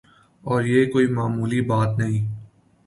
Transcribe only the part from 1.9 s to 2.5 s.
نہیں۔